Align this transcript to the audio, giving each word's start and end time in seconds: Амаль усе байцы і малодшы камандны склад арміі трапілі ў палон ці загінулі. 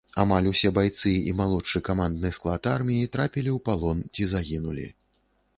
Амаль 0.21 0.47
усе 0.51 0.69
байцы 0.77 1.11
і 1.31 1.33
малодшы 1.41 1.81
камандны 1.89 2.31
склад 2.37 2.61
арміі 2.75 3.11
трапілі 3.17 3.49
ў 3.57 3.59
палон 3.69 3.97
ці 4.15 4.29
загінулі. 4.33 4.89